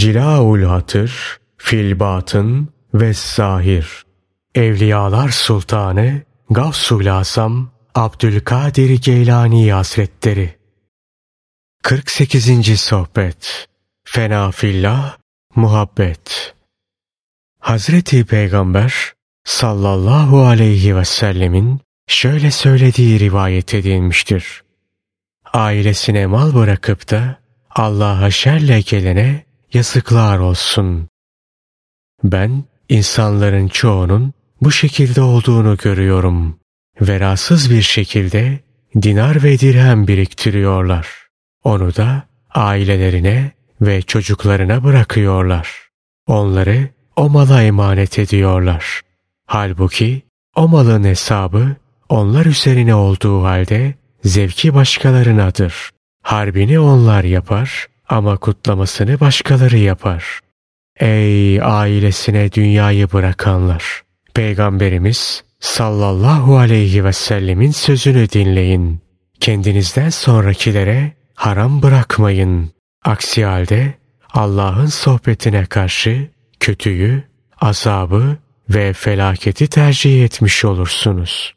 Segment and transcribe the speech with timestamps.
[0.00, 4.04] Cilaul Hatır, Filbatın ve Zahir.
[4.54, 10.58] Evliyalar Sultanı Gavsul Asam Abdülkadir Geylani Hazretleri
[11.82, 12.80] 48.
[12.80, 13.68] Sohbet
[14.04, 15.16] Fena fillah,
[15.56, 16.54] muhabbet
[17.58, 18.94] Hazreti Peygamber
[19.44, 24.62] sallallahu aleyhi ve sellemin şöyle söylediği rivayet edilmiştir.
[25.52, 27.40] Ailesine mal bırakıp da
[27.70, 31.08] Allah'a şerle gelene yazıklar olsun.
[32.24, 36.58] Ben insanların çoğunun bu şekilde olduğunu görüyorum.
[37.00, 38.60] Verasız bir şekilde
[39.02, 41.08] dinar ve dirhem biriktiriyorlar.
[41.64, 45.88] Onu da ailelerine ve çocuklarına bırakıyorlar.
[46.26, 49.00] Onları o mala emanet ediyorlar.
[49.46, 50.22] Halbuki
[50.56, 51.76] o malın hesabı
[52.08, 53.94] onlar üzerine olduğu halde
[54.24, 55.90] zevki başkalarınadır.
[56.22, 60.40] Harbini onlar yapar ama kutlamasını başkaları yapar.
[61.00, 64.02] Ey ailesine dünyayı bırakanlar!
[64.34, 69.00] Peygamberimiz sallallahu aleyhi ve sellemin sözünü dinleyin.
[69.40, 72.70] Kendinizden sonrakilere haram bırakmayın.
[73.04, 73.94] Aksi halde
[74.30, 76.28] Allah'ın sohbetine karşı
[76.60, 77.22] kötüyü,
[77.60, 78.36] azabı
[78.70, 81.54] ve felaketi tercih etmiş olursunuz.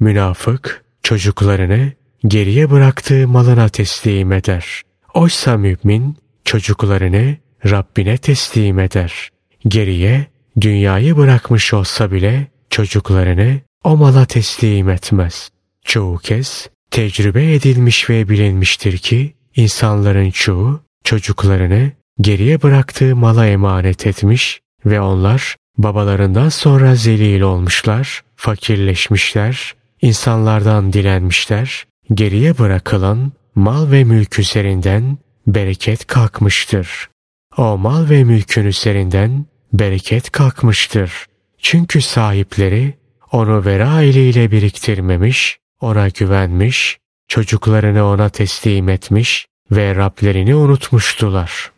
[0.00, 1.92] Münafık çocuklarını
[2.26, 4.85] geriye bıraktığı malına teslim eder.
[5.16, 7.36] Oysa mümin çocuklarını
[7.70, 9.30] Rabbine teslim eder.
[9.68, 10.26] Geriye
[10.60, 15.50] dünyayı bırakmış olsa bile çocuklarını o mala teslim etmez.
[15.84, 24.60] Çoğu kez tecrübe edilmiş ve bilinmiştir ki insanların çoğu çocuklarını geriye bıraktığı mala emanet etmiş
[24.86, 35.18] ve onlar babalarından sonra zelil olmuşlar, fakirleşmişler, insanlardan dilenmişler, geriye bırakılan mal ve mülk üzerinden
[35.46, 37.08] bereket kalkmıştır.
[37.56, 41.26] O mal ve mülkün üzerinden bereket kalkmıştır.
[41.58, 42.94] Çünkü sahipleri
[43.32, 46.98] onu vera eliyle biriktirmemiş, ona güvenmiş,
[47.28, 51.72] çocuklarını ona teslim etmiş ve Rablerini unutmuştular.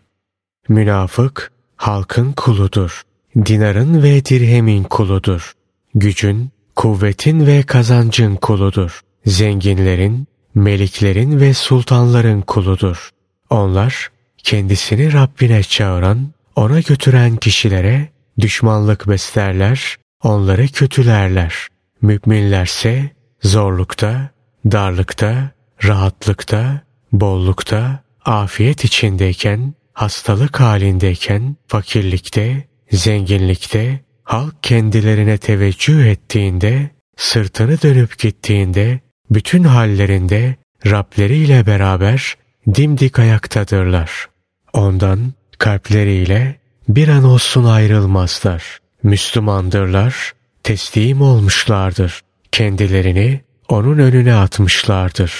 [0.68, 3.02] Münafık halkın kuludur.
[3.36, 5.52] Dinarın ve dirhemin kuludur.
[5.94, 9.00] Gücün, kuvvetin ve kazancın kuludur.
[9.26, 13.10] Zenginlerin, meliklerin ve sultanların kuludur.
[13.50, 18.08] Onlar kendisini Rabbine çağıran, ona götüren kişilere
[18.40, 21.54] düşmanlık beslerler, onları kötülerler.
[22.02, 23.10] Müminlerse
[23.42, 24.30] zorlukta,
[24.72, 25.50] darlıkta,
[25.84, 26.80] rahatlıkta,
[27.12, 39.00] bollukta, afiyet içindeyken, hastalık halindeyken, fakirlikte, zenginlikte, halk kendilerine teveccüh ettiğinde, sırtını dönüp gittiğinde,
[39.30, 40.56] bütün hallerinde
[40.86, 42.36] Rableriyle beraber
[42.74, 44.28] dimdik ayaktadırlar.
[44.72, 46.56] Ondan kalpleriyle
[46.88, 48.78] bir an olsun ayrılmazlar.
[49.02, 52.20] Müslümandırlar, teslim olmuşlardır.
[52.52, 55.32] Kendilerini onun önüne atmışlardır.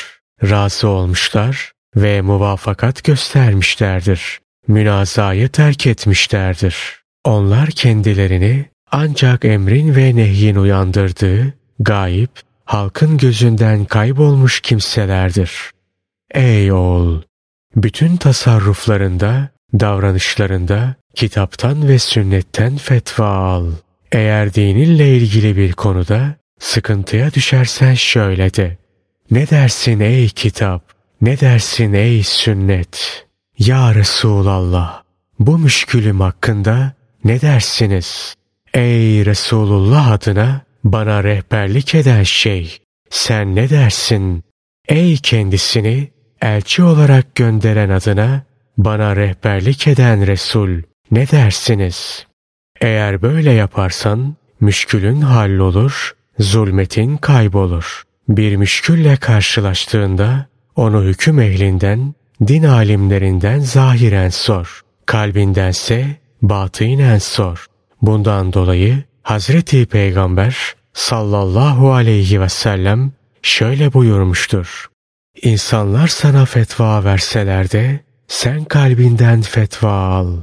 [0.42, 4.38] Razı olmuşlar ve muvafakat göstermişlerdir.
[4.68, 6.76] Münazayı terk etmişlerdir.
[7.24, 12.30] Onlar kendilerini ancak emrin ve nehyin uyandırdığı, gayip,
[12.68, 15.70] halkın gözünden kaybolmuş kimselerdir.
[16.34, 17.22] Ey oğul!
[17.76, 19.48] Bütün tasarruflarında,
[19.80, 23.66] davranışlarında kitaptan ve sünnetten fetva al.
[24.12, 28.78] Eğer dininle ilgili bir konuda sıkıntıya düşersen şöyle de.
[29.30, 30.82] Ne dersin ey kitap?
[31.20, 33.26] Ne dersin ey sünnet?
[33.58, 35.02] Ya Resulallah!
[35.38, 36.92] Bu müşkülüm hakkında
[37.24, 38.34] ne dersiniz?
[38.74, 42.78] Ey Resulullah adına bana rehberlik eden şey,
[43.10, 44.44] sen ne dersin?
[44.88, 46.08] Ey kendisini
[46.42, 48.42] elçi olarak gönderen adına
[48.78, 52.26] bana rehberlik eden Resul, ne dersiniz?
[52.80, 58.02] Eğer böyle yaparsan müşkülün hallolur, zulmetin kaybolur.
[58.28, 60.46] Bir müşkülle karşılaştığında
[60.76, 62.14] onu hüküm ehlinden,
[62.46, 64.82] din alimlerinden zahiren sor.
[65.06, 66.06] Kalbindense
[66.42, 67.66] batinen sor.
[68.02, 74.88] Bundan dolayı Hazreti Peygamber sallallahu aleyhi ve sellem şöyle buyurmuştur.
[75.42, 80.36] İnsanlar sana fetva verseler de sen kalbinden fetva al.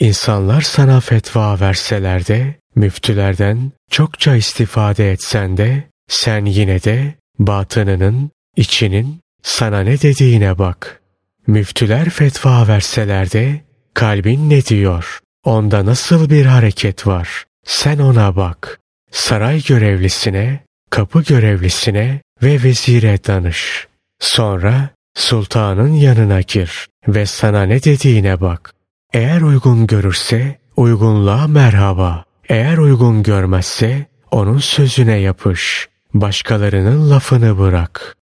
[0.00, 9.20] İnsanlar sana fetva verseler de müftülerden çokça istifade etsen de sen yine de batınının, içinin
[9.42, 11.02] sana ne dediğine bak.
[11.46, 13.60] Müftüler fetva verseler de
[13.94, 15.20] kalbin ne diyor?
[15.44, 17.46] Onda nasıl bir hareket var?
[17.66, 18.80] Sen ona bak.
[19.10, 23.86] Saray görevlisine, kapı görevlisine ve vezire danış.
[24.20, 28.74] Sonra sultanın yanına gir ve sana ne dediğine bak.
[29.12, 32.24] Eğer uygun görürse uygunluğa merhaba.
[32.48, 35.88] Eğer uygun görmezse onun sözüne yapış.
[36.14, 38.16] Başkalarının lafını bırak.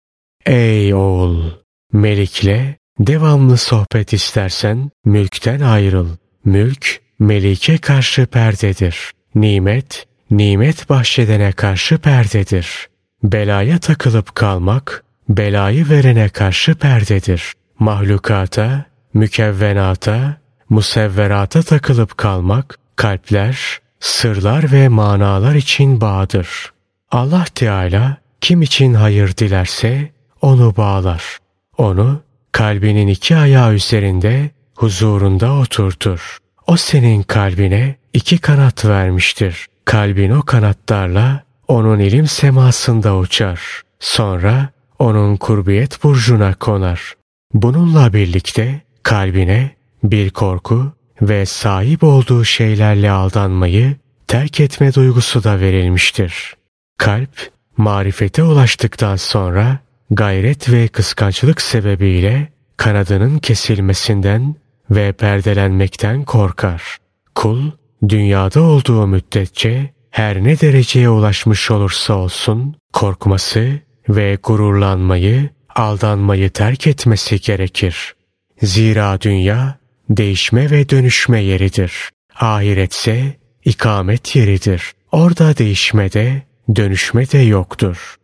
[0.47, 1.51] Ey oğul!
[1.93, 6.09] Melikle devamlı sohbet istersen mülkten ayrıl.
[6.45, 9.14] Mülk, melike karşı perdedir.
[9.35, 12.89] Nimet, nimet bahşedene karşı perdedir.
[13.23, 17.53] Belaya takılıp kalmak, belayı verene karşı perdedir.
[17.79, 18.85] Mahlukata,
[19.15, 20.37] mükevvenata,
[20.71, 26.73] musevverata takılıp kalmak, kalpler, sırlar ve manalar için bağdır.
[27.11, 31.39] Allah Teala kim için hayır dilerse onu bağlar.
[31.79, 32.23] Onu
[32.53, 36.39] kalbinin iki ayağı üzerinde huzurunda oturtur.
[36.67, 39.67] O senin kalbine iki kanat vermiştir.
[39.85, 43.61] Kalbin o kanatlarla onun ilim semasında uçar.
[44.01, 44.69] Sonra
[44.99, 47.15] onun kurbiyet burcuna konar.
[47.55, 49.71] Bununla birlikte kalbine
[50.05, 53.97] bir korku ve sahip olduğu şeylerle aldanmayı
[54.27, 56.55] terk etme duygusu da verilmiştir.
[56.99, 59.79] Kalp, marifete ulaştıktan sonra
[60.11, 64.55] gayret ve kıskançlık sebebiyle kanadının kesilmesinden
[64.91, 66.99] ve perdelenmekten korkar.
[67.35, 67.71] Kul,
[68.09, 77.41] dünyada olduğu müddetçe her ne dereceye ulaşmış olursa olsun korkması ve gururlanmayı, aldanmayı terk etmesi
[77.41, 78.15] gerekir.
[78.63, 79.79] Zira dünya
[80.11, 82.11] değişme ve dönüşme yeridir.
[82.41, 84.93] Ahiretse ikamet yeridir.
[85.13, 86.43] Orada değişme de
[86.77, 88.17] dönüşme de yoktur.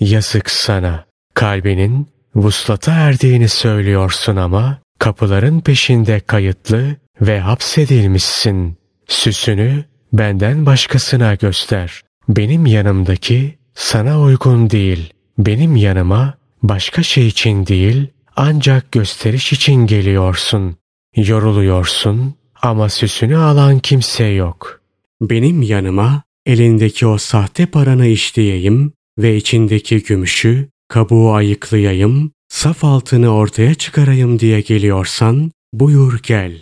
[0.00, 1.04] Yazık sana.
[1.34, 8.76] Kalbinin vuslata erdiğini söylüyorsun ama kapıların peşinde kayıtlı ve hapsedilmişsin.
[9.08, 12.02] Süsünü benden başkasına göster.
[12.28, 15.12] Benim yanımdaki sana uygun değil.
[15.38, 18.06] Benim yanıma başka şey için değil,
[18.36, 20.76] ancak gösteriş için geliyorsun.
[21.16, 24.80] Yoruluyorsun ama süsünü alan kimse yok.
[25.20, 33.74] Benim yanıma elindeki o sahte paranı işleyeyim ve içindeki gümüşü, kabuğu ayıklayayım, saf altını ortaya
[33.74, 36.52] çıkarayım diye geliyorsan buyur gel.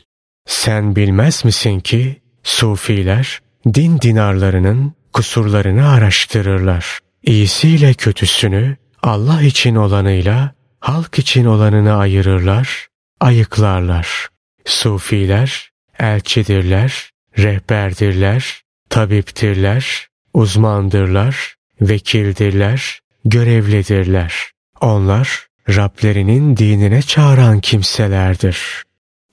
[0.47, 3.41] Sen bilmez misin ki sufiler
[3.75, 6.99] din dinarlarının kusurlarını araştırırlar.
[7.23, 12.87] İyisiyle kötüsünü Allah için olanıyla halk için olanını ayırırlar,
[13.21, 14.29] ayıklarlar.
[14.65, 24.35] Sufiler elçidirler, rehberdirler, tabiptirler, uzmandırlar, vekildirler, görevlidirler.
[24.81, 28.83] Onlar Rablerinin dinine çağıran kimselerdir.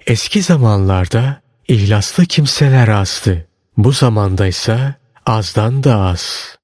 [0.07, 3.47] Eski zamanlarda ihlaslı kimseler azdı.
[3.77, 4.95] Bu zamanda ise
[5.25, 6.55] azdan da az.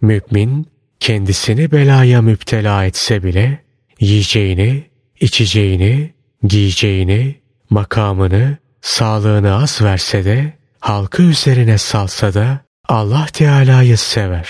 [0.00, 0.66] Mümin
[1.00, 3.64] kendisini belaya müptela etse bile
[4.00, 4.84] yiyeceğini,
[5.20, 7.40] içeceğini, giyeceğini,
[7.70, 14.48] makamını, sağlığını az verse de, halkı üzerine salsa da Allah Teala'yı sever.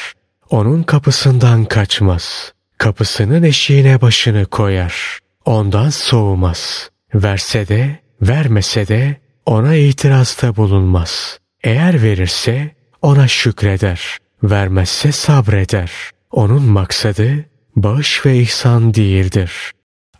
[0.50, 2.52] Onun kapısından kaçmaz.
[2.78, 5.18] Kapısının eşiğine başını koyar.
[5.44, 6.90] Ondan soğumaz.
[7.14, 9.16] Verse de, vermese de
[9.46, 11.38] ona itirazda bulunmaz.
[11.64, 12.70] Eğer verirse
[13.02, 14.18] ona şükreder.
[14.42, 15.92] Vermezse sabreder.
[16.30, 17.44] Onun maksadı
[17.76, 19.52] bağış ve ihsan değildir.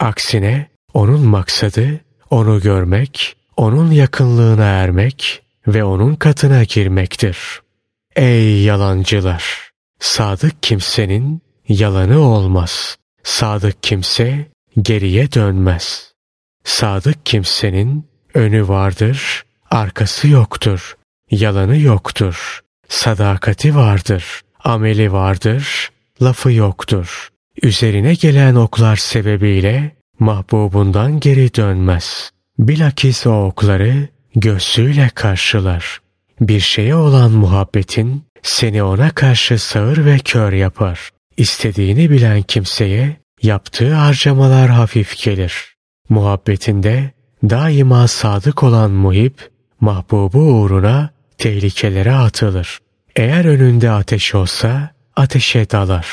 [0.01, 2.01] Aksine onun maksadı
[2.31, 7.39] onu görmek, onun yakınlığına ermek ve onun katına girmektir.
[8.17, 9.71] Ey yalancılar!
[10.01, 12.97] Sadık kimsenin yalanı olmaz.
[13.23, 14.47] Sadık kimse
[14.83, 16.13] geriye dönmez.
[16.65, 20.97] Sadık kimsenin önü vardır, arkası yoktur.
[21.31, 22.61] Yalanı yoktur.
[22.89, 24.41] Sadakati vardır.
[24.65, 25.91] Ameli vardır,
[26.23, 27.29] lafı yoktur.
[27.63, 32.31] Üzerine gelen oklar sebebiyle mahbubundan geri dönmez.
[32.59, 36.01] Bilakis o okları göğsüyle karşılar.
[36.41, 41.11] Bir şeye olan muhabbetin seni ona karşı sağır ve kör yapar.
[41.39, 45.75] İstediğini bilen kimseye yaptığı harcamalar hafif gelir.
[46.09, 47.11] Muhabbetinde
[47.43, 52.79] daima sadık olan muhip, mahbubu uğruna tehlikelere atılır.
[53.17, 56.07] Eğer önünde ateş olsa ateşe dalar.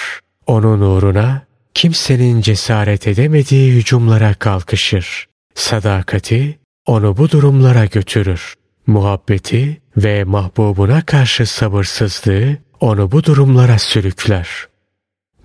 [0.47, 1.41] Onun uğruna
[1.73, 5.27] kimsenin cesaret edemediği hücumlara kalkışır.
[5.55, 8.53] Sadakati onu bu durumlara götürür.
[8.87, 14.47] Muhabbeti ve mahbubuna karşı sabırsızlığı onu bu durumlara sürükler.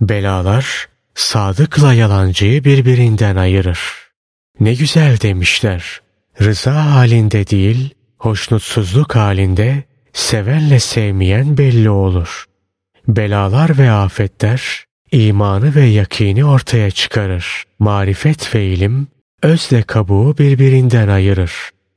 [0.01, 3.79] Belalar sadıkla yalancıyı birbirinden ayırır.
[4.59, 6.01] Ne güzel demişler.
[6.41, 12.45] Rıza halinde değil, hoşnutsuzluk halinde sevenle sevmeyen belli olur.
[13.07, 17.63] Belalar ve afetler imanı ve yakini ortaya çıkarır.
[17.79, 19.07] Marifet ve ilim
[19.43, 21.53] özle kabuğu birbirinden ayırır.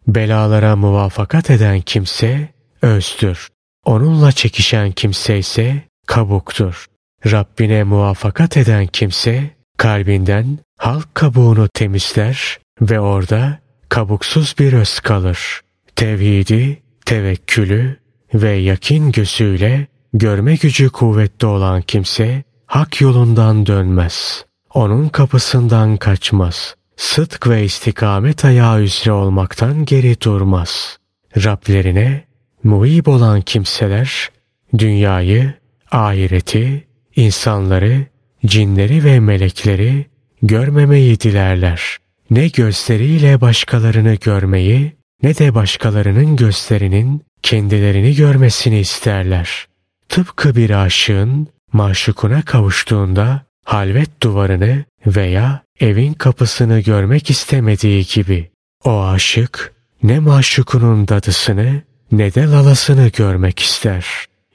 [0.06, 2.48] Belalara muvafakat eden kimse
[2.82, 3.48] özdür.
[3.84, 6.86] Onunla çekişen kimse ise kabuktur.
[7.30, 15.60] Rabbine muvafakat eden kimse kalbinden halk kabuğunu temizler ve orada kabuksuz bir öz kalır.
[15.96, 17.96] Tevhidi, tevekkülü
[18.34, 24.44] ve yakin gözüyle görme gücü kuvvetli olan kimse hak yolundan dönmez.
[24.74, 26.74] Onun kapısından kaçmaz.
[26.96, 30.98] Sıdk ve istikamet ayağı üzere olmaktan geri durmaz.
[31.36, 32.24] Rablerine
[32.64, 34.30] muhib olan kimseler
[34.78, 35.54] dünyayı,
[35.90, 36.83] ahireti,
[37.16, 38.06] insanları,
[38.46, 40.06] cinleri ve melekleri
[40.42, 41.98] görmemeyi dilerler.
[42.30, 44.92] Ne gözleriyle başkalarını görmeyi
[45.22, 49.66] ne de başkalarının gözlerinin kendilerini görmesini isterler.
[50.08, 58.50] Tıpkı bir aşığın maşukuna kavuştuğunda halvet duvarını veya evin kapısını görmek istemediği gibi
[58.84, 64.06] o aşık ne maşukunun dadısını ne de lalasını görmek ister.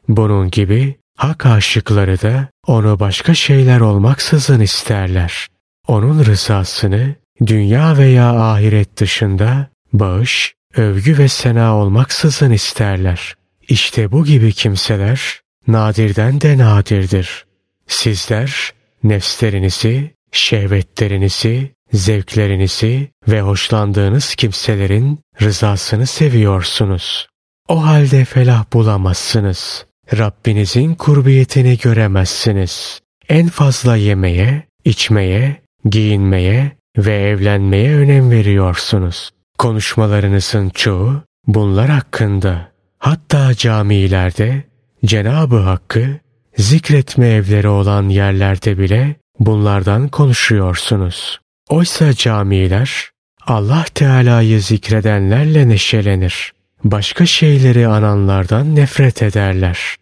[0.08, 5.48] Bunun gibi hak aşıkları da onu başka şeyler olmaksızın isterler.
[5.88, 13.36] Onun rızasını dünya veya ahiret dışında bağış, övgü ve sena olmaksızın isterler.
[13.68, 17.46] İşte bu gibi kimseler nadirden de nadirdir.
[17.88, 18.72] Sizler
[19.04, 27.28] nefslerinizi, şehvetlerinizi, zevklerinizi ve hoşlandığınız kimselerin rızasını seviyorsunuz.
[27.68, 29.89] O halde felah bulamazsınız.
[30.18, 33.00] Rabbinizin kurbiyetini göremezsiniz.
[33.30, 39.32] En fazla yemeye, içmeye, giyinmeye ve evlenmeye önem veriyorsunuz.
[39.58, 42.72] Konuşmalarınızın çoğu bunlar hakkında.
[42.98, 44.64] Hatta camilerde
[45.06, 46.20] Cenabı Hakk'ı
[46.58, 51.40] zikretme evleri olan yerlerde bile bunlardan konuşuyorsunuz.
[51.70, 53.10] Oysa camiler
[53.48, 56.54] Allah Teala'yı zikredenlerle neşelenir.
[56.84, 59.96] Başka şeyleri ananlardan nefret ederler.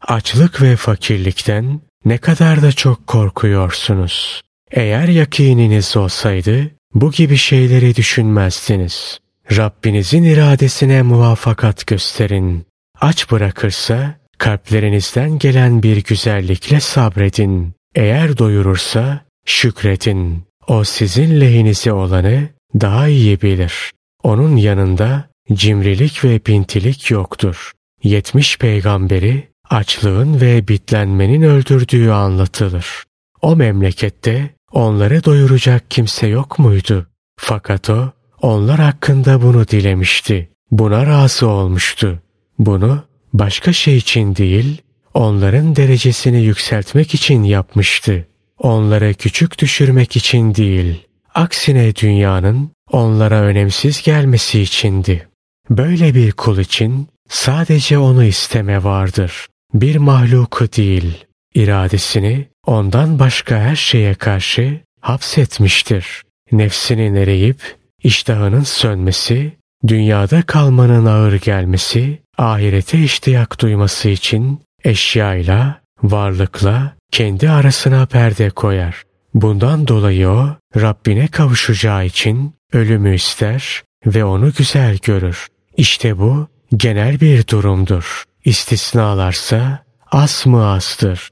[0.00, 4.42] Açlık ve fakirlikten ne kadar da çok korkuyorsunuz.
[4.70, 9.18] Eğer yakininiz olsaydı bu gibi şeyleri düşünmezdiniz.
[9.56, 12.66] Rabbinizin iradesine muvafakat gösterin.
[13.00, 17.74] Aç bırakırsa kalplerinizden gelen bir güzellikle sabredin.
[17.94, 20.44] Eğer doyurursa şükredin.
[20.68, 22.48] O sizin lehinize olanı
[22.80, 23.92] daha iyi bilir.
[24.22, 27.72] Onun yanında cimrilik ve pintilik yoktur.
[28.02, 33.04] Yetmiş peygamberi açlığın ve bitlenmenin öldürdüğü anlatılır.
[33.42, 37.06] O memlekette onları doyuracak kimse yok muydu?
[37.36, 40.48] Fakat o onlar hakkında bunu dilemişti.
[40.70, 42.22] Buna razı olmuştu.
[42.58, 44.82] Bunu başka şey için değil,
[45.14, 48.26] onların derecesini yükseltmek için yapmıştı.
[48.58, 55.28] Onları küçük düşürmek için değil, aksine dünyanın onlara önemsiz gelmesi içindi.
[55.70, 59.48] Böyle bir kul için sadece onu isteme vardır.
[59.74, 66.22] Bir mahluku değil, iradesini ondan başka her şeye karşı hapsetmiştir.
[66.52, 69.52] Nefsinin eriyip iştahının sönmesi,
[69.86, 79.02] dünyada kalmanın ağır gelmesi, ahirete iştiyak duyması için eşyayla, varlıkla kendi arasına perde koyar.
[79.34, 85.46] Bundan dolayı o Rabbine kavuşacağı için ölümü ister ve onu güzel görür.
[85.76, 88.24] İşte bu genel bir durumdur.
[88.44, 91.30] İstisnalarsa az mı azdır.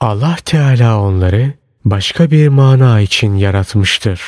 [0.00, 1.52] Allah Teala onları
[1.84, 4.20] başka bir mana için yaratmıştır.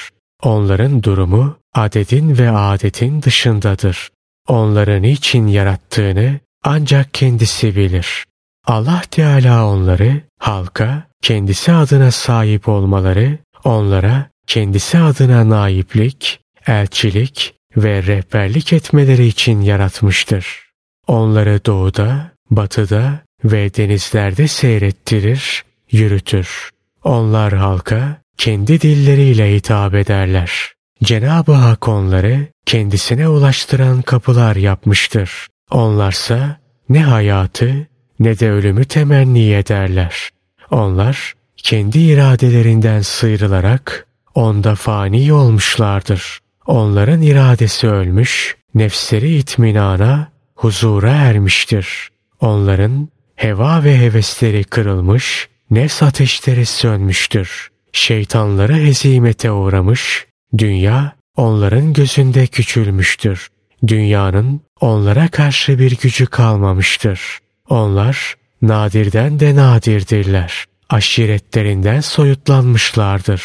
[0.43, 4.11] Onların durumu adedin ve adetin dışındadır.
[4.49, 8.25] Onları niçin yarattığını ancak kendisi bilir.
[8.67, 18.73] Allah Teala onları halka kendisi adına sahip olmaları, onlara kendisi adına naiplik, elçilik ve rehberlik
[18.73, 20.67] etmeleri için yaratmıştır.
[21.07, 26.71] Onları doğuda, batıda ve denizlerde seyrettirir, yürütür.
[27.05, 30.73] Onlar halka kendi dilleriyle hitap ederler.
[31.03, 35.47] Cenab-ı Hak onları kendisine ulaştıran kapılar yapmıştır.
[35.71, 36.57] Onlarsa
[36.89, 37.87] ne hayatı
[38.21, 40.31] ne de ölümü temenni ederler.
[40.71, 46.39] Onlar kendi iradelerinden sıyrılarak onda fani olmuşlardır.
[46.67, 52.09] Onların iradesi ölmüş, nefsleri itminana, huzura ermiştir.
[52.41, 57.71] Onların heva ve hevesleri kırılmış, nefs ateşleri sönmüştür.
[57.93, 60.27] Şeytanları hezimete uğramış,
[60.59, 63.49] dünya onların gözünde küçülmüştür.
[63.87, 67.21] Dünyanın onlara karşı bir gücü kalmamıştır.
[67.69, 70.65] Onlar nadirden de nadirdirler.
[70.89, 73.43] Aşiretlerinden soyutlanmışlardır.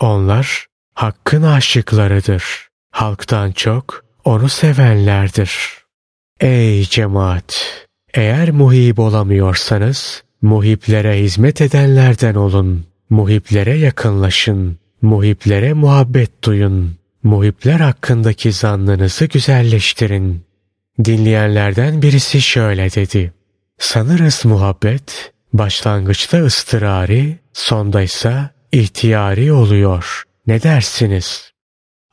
[0.00, 0.66] Onlar
[0.98, 2.68] hakkın aşıklarıdır.
[2.90, 5.52] Halktan çok onu sevenlerdir.
[6.40, 7.86] Ey cemaat!
[8.14, 12.86] Eğer muhib olamıyorsanız, muhiplere hizmet edenlerden olun.
[13.10, 14.78] Muhiplere yakınlaşın.
[15.02, 16.96] Muhiplere muhabbet duyun.
[17.22, 20.44] Muhipler hakkındaki zannınızı güzelleştirin.
[21.04, 23.32] Dinleyenlerden birisi şöyle dedi.
[23.78, 30.27] Sanırız muhabbet başlangıçta ıstırari, sonda ise ihtiyari oluyor.
[30.48, 31.52] Ne dersiniz?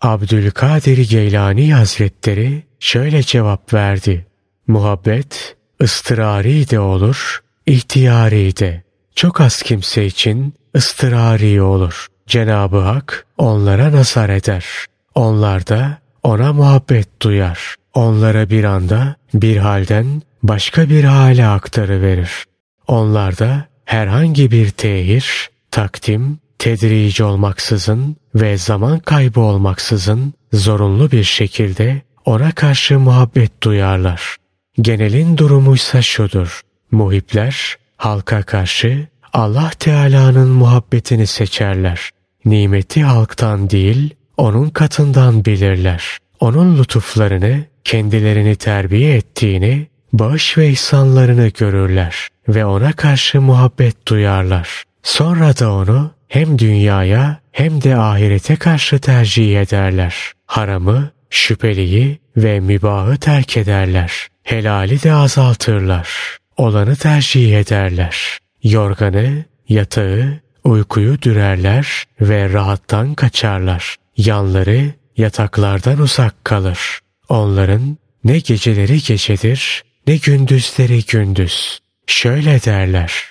[0.01, 4.25] Abdülkadir Geylani Hazretleri şöyle cevap verdi.
[4.67, 8.83] Muhabbet ıstırari de olur, ihtiyari de.
[9.15, 12.07] Çok az kimse için ıstırari olur.
[12.27, 14.65] Cenab-ı Hak onlara nazar eder.
[15.15, 17.75] Onlar da ona muhabbet duyar.
[17.93, 22.45] Onlara bir anda bir halden başka bir hale aktarıverir.
[22.87, 32.51] Onlarda herhangi bir tehir, takdim, tedrici olmaksızın ve zaman kaybı olmaksızın zorunlu bir şekilde ona
[32.51, 34.35] karşı muhabbet duyarlar.
[34.81, 36.61] Genelin durumuysa şudur.
[36.91, 42.09] Muhipler halka karşı Allah Teala'nın muhabbetini seçerler.
[42.45, 46.17] Nimeti halktan değil, onun katından bilirler.
[46.39, 54.83] Onun lütuflarını, kendilerini terbiye ettiğini, bağış ve ihsanlarını görürler ve ona karşı muhabbet duyarlar.
[55.03, 60.15] Sonra da onu hem dünyaya hem de ahirete karşı tercih ederler.
[60.45, 64.27] Haramı, şüpheliyi ve mübahı terk ederler.
[64.43, 66.09] Helali de azaltırlar.
[66.57, 68.37] Olanı tercih ederler.
[68.63, 73.95] Yorganı, yatağı, uykuyu dürerler ve rahattan kaçarlar.
[74.17, 76.79] Yanları yataklardan uzak kalır.
[77.29, 81.79] Onların ne geceleri gecedir ne gündüzleri gündüz.
[82.07, 83.23] Şöyle derler.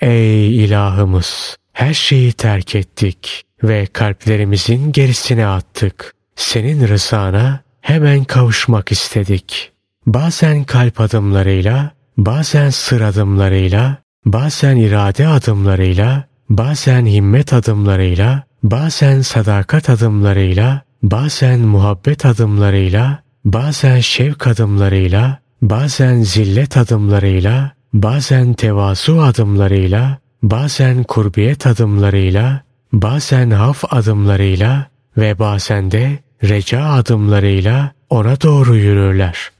[0.00, 1.56] Ey ilahımız!
[1.72, 6.14] Her şeyi terk ettik ve kalplerimizin gerisine attık.
[6.36, 9.72] Senin rızana hemen kavuşmak istedik.
[10.06, 20.82] Bazen kalp adımlarıyla, bazen sır adımlarıyla, bazen irade adımlarıyla, bazen himmet adımlarıyla, bazen sadakat adımlarıyla,
[21.02, 32.62] bazen muhabbet adımlarıyla, bazen şevk adımlarıyla, bazen zillet adımlarıyla, bazen tevazu adımlarıyla, bazen kurbiyet adımlarıyla,
[32.92, 39.50] bazen haf adımlarıyla ve bazen de reca adımlarıyla ona doğru yürürler.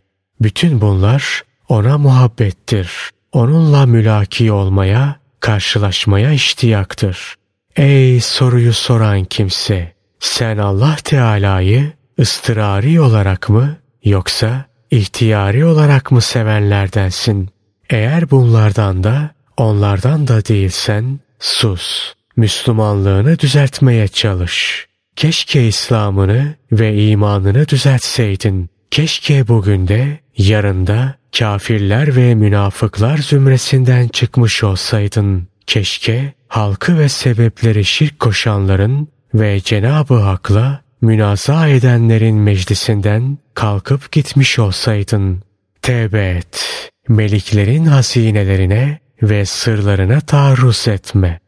[0.41, 2.91] Bütün bunlar ona muhabbettir.
[3.33, 7.35] Onunla mülaki olmaya, karşılaşmaya iştiyaktır.
[7.77, 9.93] Ey soruyu soran kimse!
[10.21, 17.51] Sen Allah Teala'yı ıstırari olarak mı yoksa ihtiyari olarak mı sevenlerdensin?
[17.91, 22.15] Eğer bunlardan da onlardan da değilsen sus.
[22.37, 24.87] Müslümanlığını düzeltmeye çalış.
[25.17, 28.71] Keşke İslam'ını ve imanını düzeltseydin.
[28.91, 35.49] Keşke bugün de yarın da kafirler ve münafıklar zümresinden çıkmış olsaydın.
[35.67, 45.43] Keşke halkı ve sebepleri şirk koşanların ve Cenab-ı Hak'la münaza edenlerin meclisinden kalkıp gitmiş olsaydın.
[45.83, 46.67] Tevbe et.
[47.09, 51.41] Meliklerin hazinelerine ve sırlarına taarruz etme.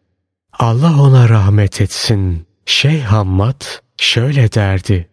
[0.53, 2.47] Allah ona rahmet etsin.
[2.67, 3.63] Şeyh Hammad
[3.97, 5.09] şöyle derdi.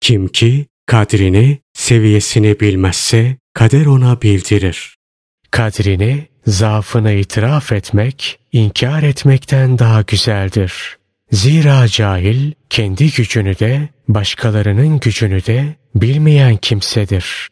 [0.00, 4.96] Kim ki kadrini, seviyesini bilmezse kader ona bildirir.
[5.50, 10.96] Kadrini, zaafını itiraf etmek, inkar etmekten daha güzeldir.
[11.32, 17.48] Zira cahil kendi gücünü de başkalarının gücünü de bilmeyen kimsedir.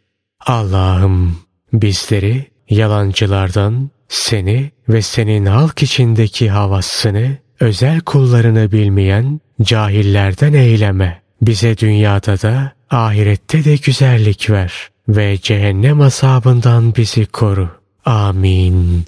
[0.47, 1.39] Allah'ım
[1.73, 11.23] bizleri yalancılardan seni ve senin halk içindeki havasını, özel kullarını bilmeyen cahillerden eyleme.
[11.43, 14.73] Bize dünyada da ahirette de güzellik ver
[15.09, 17.71] ve cehennem azabından bizi koru.
[18.05, 19.05] Amin.